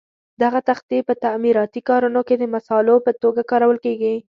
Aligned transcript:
دغه 0.41 0.59
تختې 0.69 0.97
په 1.07 1.13
تعمیراتي 1.23 1.81
کارونو 1.89 2.21
کې 2.27 2.35
د 2.37 2.43
مسالو 2.53 2.95
په 3.05 3.11
توګه 3.21 3.41
کارول 3.51 3.77
کېږي. 3.85 4.15